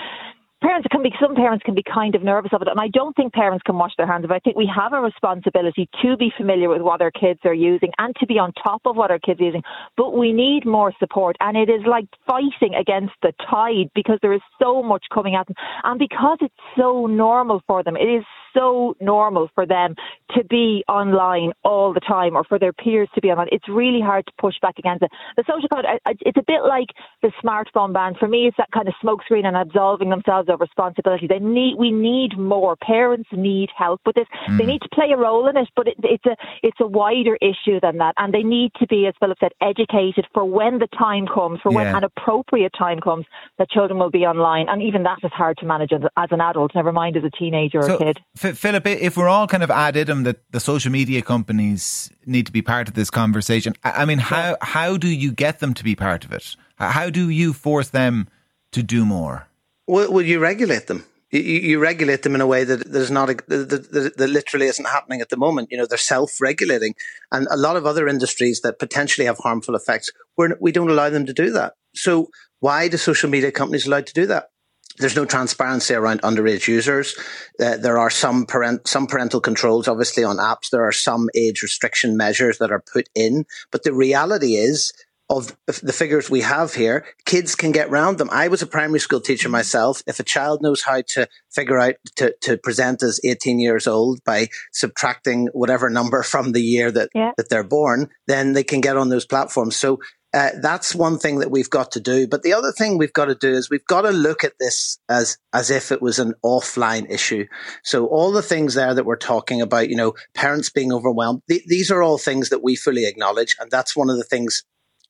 parents 0.61 0.87
can 0.91 1.03
be 1.03 1.11
some 1.19 1.35
parents 1.35 1.63
can 1.63 1.75
be 1.75 1.83
kind 1.83 2.15
of 2.15 2.23
nervous 2.23 2.51
of 2.53 2.61
it 2.61 2.67
and 2.67 2.79
I 2.79 2.87
don't 2.87 3.15
think 3.15 3.33
parents 3.33 3.63
can 3.65 3.77
wash 3.77 3.91
their 3.97 4.07
hands 4.07 4.23
of 4.23 4.31
it. 4.31 4.35
I 4.35 4.39
think 4.39 4.55
we 4.55 4.69
have 4.73 4.93
a 4.93 5.01
responsibility 5.01 5.89
to 6.01 6.17
be 6.17 6.31
familiar 6.35 6.69
with 6.69 6.81
what 6.81 7.01
our 7.01 7.11
kids 7.11 7.39
are 7.45 7.53
using 7.53 7.91
and 7.97 8.15
to 8.19 8.25
be 8.25 8.37
on 8.39 8.53
top 8.53 8.81
of 8.85 8.95
what 8.95 9.11
our 9.11 9.19
kids 9.19 9.41
are 9.41 9.45
using. 9.45 9.63
But 9.97 10.17
we 10.17 10.33
need 10.33 10.65
more 10.65 10.93
support 10.99 11.35
and 11.39 11.57
it 11.57 11.69
is 11.69 11.81
like 11.87 12.05
fighting 12.27 12.75
against 12.79 13.13
the 13.21 13.33
tide 13.49 13.89
because 13.95 14.19
there 14.21 14.33
is 14.33 14.41
so 14.61 14.83
much 14.83 15.05
coming 15.13 15.35
at 15.35 15.47
them 15.47 15.55
and 15.83 15.99
because 15.99 16.37
it's 16.41 16.53
so 16.77 17.07
normal 17.07 17.61
for 17.67 17.83
them. 17.83 17.95
It 17.95 18.09
is 18.09 18.23
so 18.53 18.95
normal 18.99 19.49
for 19.53 19.65
them 19.65 19.95
to 20.35 20.43
be 20.43 20.83
online 20.87 21.51
all 21.63 21.93
the 21.93 21.99
time 21.99 22.35
or 22.35 22.43
for 22.43 22.57
their 22.59 22.73
peers 22.73 23.09
to 23.15 23.21
be 23.21 23.29
online. 23.29 23.47
It's 23.51 23.67
really 23.67 24.01
hard 24.01 24.25
to 24.27 24.31
push 24.39 24.55
back 24.61 24.77
against 24.77 25.03
it. 25.03 25.11
The 25.37 25.43
social 25.47 25.69
code, 25.69 25.85
it's 26.05 26.37
a 26.37 26.43
bit 26.45 26.61
like 26.67 26.87
the 27.21 27.31
smartphone 27.43 27.93
ban. 27.93 28.15
For 28.19 28.27
me, 28.27 28.47
it's 28.47 28.57
that 28.57 28.71
kind 28.71 28.87
of 28.87 28.93
smokescreen 29.03 29.45
and 29.45 29.55
absolving 29.55 30.09
themselves 30.09 30.49
of 30.49 30.59
responsibility. 30.59 31.27
They 31.27 31.39
need, 31.39 31.75
we 31.77 31.91
need 31.91 32.37
more. 32.37 32.75
Parents 32.75 33.29
need 33.31 33.69
help 33.77 34.01
with 34.05 34.15
this. 34.15 34.27
Mm. 34.47 34.57
They 34.57 34.65
need 34.65 34.81
to 34.81 34.89
play 34.93 35.11
a 35.13 35.17
role 35.17 35.47
in 35.47 35.57
it, 35.57 35.69
but 35.75 35.87
it, 35.87 35.95
it's 36.03 36.25
a, 36.25 36.35
it's 36.63 36.77
a 36.79 36.87
wider 36.87 37.37
issue 37.41 37.79
than 37.81 37.97
that. 37.97 38.13
And 38.17 38.33
they 38.33 38.43
need 38.43 38.71
to 38.79 38.87
be, 38.87 39.07
as 39.07 39.13
Philip 39.19 39.37
said, 39.39 39.51
educated 39.61 40.27
for 40.33 40.45
when 40.45 40.79
the 40.79 40.87
time 40.97 41.27
comes, 41.27 41.59
for 41.61 41.71
when 41.71 41.87
an 41.87 42.03
appropriate 42.03 42.73
time 42.77 42.99
comes 42.99 43.25
that 43.57 43.69
children 43.69 43.99
will 43.99 44.11
be 44.11 44.25
online. 44.25 44.67
And 44.69 44.81
even 44.81 45.03
that 45.03 45.19
is 45.23 45.31
hard 45.31 45.57
to 45.57 45.65
manage 45.65 45.91
as, 45.93 46.01
as 46.17 46.29
an 46.31 46.41
adult, 46.41 46.73
never 46.75 46.91
mind 46.91 47.17
as 47.17 47.23
a 47.23 47.29
teenager 47.29 47.81
so, 47.81 47.93
or 47.93 47.95
a 47.95 47.97
kid. 47.97 48.19
F- 48.43 48.57
Philip, 48.57 48.87
if 48.87 49.17
we're 49.17 49.29
all 49.29 49.47
kind 49.47 49.63
of 49.63 49.71
ad 49.71 49.97
idem 49.97 50.23
that 50.23 50.41
the 50.51 50.59
social 50.59 50.91
media 50.91 51.21
companies 51.21 52.11
need 52.25 52.45
to 52.45 52.51
be 52.51 52.61
part 52.61 52.87
of 52.87 52.93
this 52.93 53.09
conversation, 53.09 53.73
I, 53.83 54.05
mean, 54.05 54.19
how, 54.19 54.57
how 54.61 54.97
do 54.97 55.07
you 55.07 55.31
get 55.31 55.59
them 55.59 55.73
to 55.75 55.83
be 55.83 55.95
part 55.95 56.25
of 56.25 56.31
it? 56.31 56.55
How 56.75 57.09
do 57.09 57.29
you 57.29 57.53
force 57.53 57.89
them 57.89 58.27
to 58.71 58.81
do 58.81 59.05
more? 59.05 59.47
Well, 59.87 60.11
well 60.11 60.25
you 60.25 60.39
regulate 60.39 60.87
them 60.87 61.05
you, 61.31 61.39
you, 61.39 61.79
regulate 61.79 62.23
them 62.23 62.35
in 62.35 62.41
a 62.41 62.47
way 62.47 62.63
that 62.63 62.91
there's 62.91 63.11
not 63.11 63.29
a, 63.29 63.35
that, 63.47 64.13
that, 64.17 64.29
literally 64.29 64.67
isn't 64.67 64.87
happening 64.87 65.21
at 65.21 65.29
the 65.29 65.37
moment. 65.37 65.69
You 65.71 65.77
know, 65.77 65.85
they're 65.85 65.97
self-regulating, 65.97 66.95
and 67.31 67.47
a 67.49 67.57
lot 67.57 67.77
of 67.77 67.85
other 67.85 68.07
industries 68.07 68.61
that 68.61 68.79
potentially 68.79 69.25
have 69.25 69.37
harmful 69.37 69.75
effects, 69.75 70.11
we're, 70.37 70.57
we 70.59 70.71
don't 70.71 70.89
allow 70.89 71.09
them 71.09 71.25
to 71.25 71.33
do 71.33 71.51
that. 71.51 71.73
So 71.95 72.29
why 72.59 72.87
do 72.89 72.97
social 72.97 73.29
media 73.29 73.51
companies 73.51 73.87
allowed 73.87 74.07
to 74.07 74.13
do 74.13 74.25
that? 74.27 74.49
There's 74.97 75.15
no 75.15 75.25
transparency 75.25 75.93
around 75.93 76.21
underage 76.21 76.67
users. 76.67 77.17
Uh, 77.59 77.77
there 77.77 77.97
are 77.97 78.09
some 78.09 78.45
parent, 78.45 78.87
some 78.87 79.07
parental 79.07 79.41
controls, 79.41 79.87
obviously, 79.87 80.23
on 80.23 80.37
apps. 80.37 80.69
There 80.71 80.85
are 80.85 80.91
some 80.91 81.29
age 81.35 81.61
restriction 81.61 82.17
measures 82.17 82.57
that 82.59 82.71
are 82.71 82.83
put 82.93 83.09
in, 83.15 83.45
but 83.71 83.83
the 83.83 83.93
reality 83.93 84.55
is 84.55 84.93
of 85.31 85.55
the 85.65 85.93
figures 85.93 86.29
we 86.29 86.41
have 86.41 86.73
here, 86.73 87.05
kids 87.25 87.55
can 87.55 87.71
get 87.71 87.89
round 87.89 88.17
them. 88.17 88.29
I 88.31 88.49
was 88.49 88.61
a 88.61 88.67
primary 88.67 88.99
school 88.99 89.21
teacher 89.21 89.47
myself. 89.47 90.03
If 90.05 90.19
a 90.19 90.23
child 90.23 90.61
knows 90.61 90.83
how 90.83 91.03
to 91.09 91.27
figure 91.49 91.79
out 91.79 91.95
to, 92.17 92.35
to 92.41 92.57
present 92.57 93.01
as 93.01 93.19
18 93.23 93.57
years 93.57 93.87
old 93.87 94.21
by 94.25 94.49
subtracting 94.73 95.47
whatever 95.53 95.89
number 95.89 96.21
from 96.31 96.51
the 96.51 96.61
year 96.61 96.91
that, 96.91 97.09
yeah. 97.15 97.31
that 97.37 97.47
they're 97.49 97.63
born, 97.63 98.09
then 98.27 98.51
they 98.53 98.63
can 98.63 98.81
get 98.81 98.97
on 98.97 99.07
those 99.07 99.25
platforms. 99.25 99.77
So 99.77 99.99
uh, 100.33 100.49
that's 100.61 100.95
one 100.95 101.17
thing 101.17 101.39
that 101.39 101.51
we've 101.51 101.69
got 101.69 101.91
to 101.91 101.99
do. 101.99 102.27
But 102.27 102.43
the 102.43 102.53
other 102.53 102.71
thing 102.71 102.97
we've 102.97 103.11
got 103.11 103.25
to 103.25 103.35
do 103.35 103.51
is 103.51 103.69
we've 103.69 103.85
got 103.85 104.01
to 104.01 104.11
look 104.11 104.43
at 104.43 104.53
this 104.59 104.97
as 105.09 105.37
as 105.53 105.69
if 105.69 105.91
it 105.91 106.01
was 106.01 106.19
an 106.19 106.33
offline 106.43 107.09
issue. 107.09 107.45
So 107.83 108.07
all 108.07 108.31
the 108.31 108.41
things 108.41 108.73
there 108.73 108.93
that 108.93 109.05
we're 109.05 109.17
talking 109.17 109.61
about, 109.61 109.89
you 109.89 109.95
know, 109.95 110.13
parents 110.33 110.69
being 110.69 110.93
overwhelmed, 110.93 111.41
th- 111.49 111.65
these 111.65 111.91
are 111.91 112.01
all 112.01 112.17
things 112.17 112.49
that 112.49 112.63
we 112.63 112.75
fully 112.75 113.05
acknowledge, 113.05 113.55
and 113.59 113.69
that's 113.69 113.95
one 113.95 114.09
of 114.09 114.17
the 114.17 114.23
things 114.23 114.63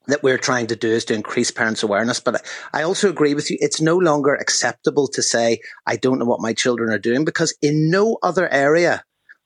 that 0.07 0.23
we're 0.23 0.39
trying 0.39 0.65
to 0.65 0.75
do 0.75 0.89
is 0.89 1.05
to 1.05 1.13
increase 1.13 1.51
parents' 1.51 1.83
awareness. 1.83 2.19
But 2.19 2.43
I 2.73 2.81
also 2.81 3.07
agree 3.07 3.35
with 3.35 3.51
you. 3.51 3.57
It's 3.61 3.79
no 3.79 3.97
longer 3.97 4.33
acceptable 4.33 5.07
to 5.09 5.21
say, 5.21 5.59
I 5.85 5.97
don't 5.97 6.17
know 6.17 6.25
what 6.25 6.41
my 6.41 6.53
children 6.53 6.91
are 6.91 6.97
doing 6.97 7.23
because 7.23 7.55
in 7.61 7.91
no 7.91 8.17
other 8.23 8.49
area 8.49 9.03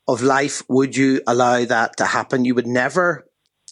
of 0.08 0.22
life 0.22 0.63
would 0.70 0.96
you 0.96 1.22
allow 1.27 1.65
that 1.65 1.98
to 1.98 2.05
happen. 2.05 2.46
You 2.46 2.55
would 2.55 2.67
never 2.67 3.25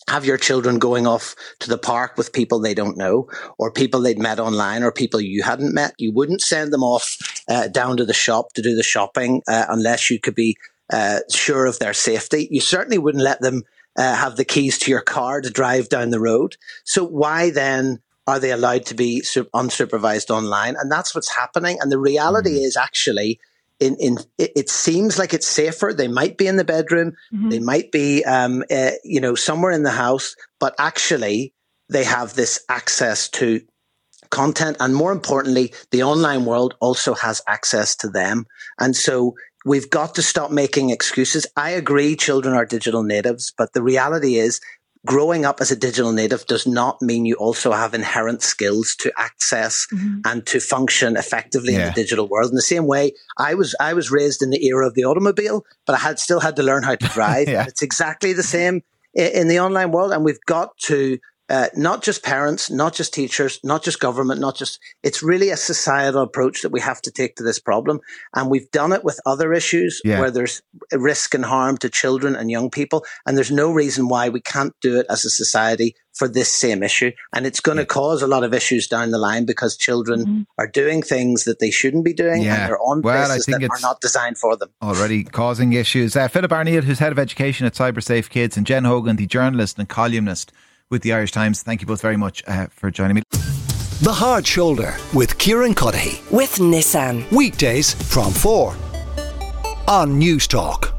have 0.09 0.25
your 0.25 0.37
children 0.37 0.79
going 0.79 1.07
off 1.07 1.35
to 1.59 1.69
the 1.69 1.77
park 1.77 2.17
with 2.17 2.33
people 2.33 2.59
they 2.59 2.73
don't 2.73 2.97
know 2.97 3.27
or 3.57 3.71
people 3.71 4.01
they'd 4.01 4.19
met 4.19 4.39
online 4.39 4.83
or 4.83 4.91
people 4.91 5.21
you 5.21 5.43
hadn't 5.43 5.73
met. 5.73 5.93
You 5.97 6.11
wouldn't 6.11 6.41
send 6.41 6.73
them 6.73 6.83
off 6.83 7.17
uh, 7.49 7.67
down 7.67 7.97
to 7.97 8.05
the 8.05 8.13
shop 8.13 8.53
to 8.53 8.61
do 8.61 8.75
the 8.75 8.83
shopping 8.83 9.41
uh, 9.47 9.65
unless 9.69 10.09
you 10.09 10.19
could 10.19 10.35
be 10.35 10.57
uh, 10.91 11.19
sure 11.31 11.65
of 11.65 11.79
their 11.79 11.93
safety. 11.93 12.47
You 12.51 12.61
certainly 12.61 12.97
wouldn't 12.97 13.23
let 13.23 13.41
them 13.41 13.63
uh, 13.97 14.15
have 14.15 14.35
the 14.35 14.45
keys 14.45 14.77
to 14.79 14.91
your 14.91 15.01
car 15.01 15.41
to 15.41 15.49
drive 15.49 15.89
down 15.89 16.09
the 16.09 16.19
road. 16.19 16.57
So 16.83 17.05
why 17.05 17.51
then 17.51 17.99
are 18.27 18.39
they 18.39 18.51
allowed 18.51 18.85
to 18.87 18.95
be 18.95 19.21
unsupervised 19.21 20.29
online? 20.29 20.75
And 20.77 20.91
that's 20.91 21.13
what's 21.13 21.35
happening. 21.35 21.77
And 21.81 21.91
the 21.91 21.99
reality 21.99 22.55
mm-hmm. 22.55 22.65
is 22.65 22.77
actually, 22.77 23.39
in, 23.83 23.95
in 23.97 24.17
it, 24.37 24.51
it, 24.55 24.69
seems 24.69 25.19
like 25.19 25.33
it's 25.33 25.47
safer. 25.47 25.93
They 25.93 26.07
might 26.07 26.37
be 26.37 26.47
in 26.47 26.57
the 26.57 26.63
bedroom, 26.63 27.13
mm-hmm. 27.33 27.49
they 27.49 27.59
might 27.59 27.91
be, 27.91 28.23
um, 28.23 28.63
uh, 28.71 28.91
you 29.03 29.19
know, 29.19 29.35
somewhere 29.35 29.71
in 29.71 29.83
the 29.83 29.91
house, 29.91 30.35
but 30.59 30.73
actually 30.79 31.53
they 31.89 32.03
have 32.03 32.33
this 32.33 32.63
access 32.69 33.29
to 33.29 33.61
content, 34.29 34.77
and 34.79 34.95
more 34.95 35.11
importantly, 35.11 35.73
the 35.91 36.03
online 36.03 36.45
world 36.45 36.73
also 36.79 37.13
has 37.13 37.41
access 37.47 37.95
to 37.97 38.09
them. 38.09 38.45
And 38.79 38.95
so 38.95 39.35
we've 39.65 39.89
got 39.89 40.15
to 40.15 40.23
stop 40.23 40.49
making 40.49 40.89
excuses. 40.89 41.45
I 41.55 41.71
agree 41.71 42.15
children 42.15 42.55
are 42.55 42.65
digital 42.65 43.03
natives, 43.03 43.53
but 43.55 43.73
the 43.73 43.83
reality 43.83 44.35
is 44.35 44.59
growing 45.05 45.45
up 45.45 45.59
as 45.59 45.71
a 45.71 45.75
digital 45.75 46.11
native 46.11 46.45
does 46.45 46.65
not 46.65 47.01
mean 47.01 47.25
you 47.25 47.35
also 47.35 47.71
have 47.71 47.93
inherent 47.93 48.41
skills 48.41 48.95
to 48.95 49.11
access 49.17 49.87
mm-hmm. 49.91 50.21
and 50.25 50.45
to 50.45 50.59
function 50.59 51.17
effectively 51.17 51.73
yeah. 51.73 51.79
in 51.79 51.85
the 51.87 51.93
digital 51.93 52.27
world. 52.27 52.49
In 52.49 52.55
the 52.55 52.61
same 52.61 52.87
way, 52.87 53.13
I 53.37 53.55
was 53.55 53.75
I 53.79 53.93
was 53.93 54.11
raised 54.11 54.41
in 54.41 54.49
the 54.49 54.65
era 54.65 54.87
of 54.87 54.93
the 54.93 55.05
automobile, 55.05 55.65
but 55.85 55.95
I 55.95 55.99
had 55.99 56.19
still 56.19 56.39
had 56.39 56.55
to 56.55 56.63
learn 56.63 56.83
how 56.83 56.95
to 56.95 57.07
drive. 57.13 57.49
yeah. 57.49 57.65
It's 57.67 57.81
exactly 57.81 58.33
the 58.33 58.43
same 58.43 58.81
in 59.13 59.47
the 59.47 59.59
online 59.59 59.91
world, 59.91 60.11
and 60.11 60.23
we've 60.23 60.43
got 60.45 60.77
to 60.85 61.19
uh, 61.49 61.67
not 61.75 62.01
just 62.01 62.23
parents, 62.23 62.71
not 62.71 62.93
just 62.93 63.13
teachers, 63.13 63.59
not 63.63 63.83
just 63.83 63.99
government, 63.99 64.39
not 64.39 64.55
just, 64.55 64.79
it's 65.03 65.21
really 65.21 65.49
a 65.49 65.57
societal 65.57 66.21
approach 66.21 66.61
that 66.61 66.71
we 66.71 66.79
have 66.79 67.01
to 67.01 67.11
take 67.11 67.35
to 67.35 67.43
this 67.43 67.59
problem. 67.59 67.99
And 68.33 68.49
we've 68.49 68.71
done 68.71 68.93
it 68.93 69.03
with 69.03 69.19
other 69.25 69.53
issues 69.53 70.01
yeah. 70.05 70.19
where 70.19 70.31
there's 70.31 70.61
risk 70.93 71.33
and 71.33 71.43
harm 71.43 71.77
to 71.79 71.89
children 71.89 72.35
and 72.35 72.49
young 72.49 72.69
people. 72.69 73.03
And 73.25 73.35
there's 73.35 73.51
no 73.51 73.71
reason 73.71 74.07
why 74.07 74.29
we 74.29 74.39
can't 74.39 74.73
do 74.81 74.99
it 74.99 75.05
as 75.09 75.25
a 75.25 75.29
society 75.29 75.95
for 76.13 76.29
this 76.29 76.49
same 76.49 76.81
issue. 76.81 77.11
And 77.33 77.45
it's 77.45 77.59
going 77.59 77.77
to 77.77 77.83
yeah. 77.83 77.87
cause 77.87 78.21
a 78.21 78.27
lot 78.27 78.43
of 78.43 78.53
issues 78.53 78.87
down 78.87 79.11
the 79.11 79.17
line 79.17 79.45
because 79.45 79.75
children 79.75 80.21
mm-hmm. 80.21 80.41
are 80.57 80.67
doing 80.67 81.01
things 81.01 81.43
that 81.43 81.59
they 81.59 81.71
shouldn't 81.71 82.05
be 82.05 82.13
doing 82.13 82.43
yeah. 82.43 82.55
and 82.55 82.69
they're 82.69 82.81
on 82.81 83.01
well, 83.01 83.27
places 83.27 83.47
that 83.47 83.61
are 83.61 83.81
not 83.81 83.99
designed 83.99 84.37
for 84.37 84.55
them. 84.55 84.69
Already 84.81 85.23
causing 85.25 85.73
issues. 85.73 86.15
Uh, 86.15 86.27
Philip 86.29 86.51
Arneill, 86.51 86.83
who's 86.83 86.99
head 86.99 87.11
of 87.11 87.19
education 87.19 87.65
at 87.65 87.73
CyberSafeKids, 87.73 88.55
and 88.55 88.65
Jen 88.65 88.85
Hogan, 88.85 89.17
the 89.17 89.27
journalist 89.27 89.77
and 89.77 89.89
columnist 89.89 90.53
with 90.93 91.01
the 91.01 91.11
Irish 91.11 91.33
Times. 91.33 91.61
Thank 91.61 91.81
you 91.81 91.87
both 91.87 92.01
very 92.01 92.15
much 92.15 92.41
uh, 92.47 92.67
for 92.67 92.89
joining 92.89 93.15
me. 93.15 93.23
The 94.01 94.13
Hard 94.13 94.47
Shoulder 94.47 94.95
with 95.13 95.37
Kieran 95.37 95.73
Cuddihy. 95.73 96.31
With 96.31 96.55
Nissan. 96.55 97.29
Weekdays 97.31 97.93
from 97.93 98.31
4 98.31 98.75
on 99.87 100.21
Newstalk. 100.21 100.92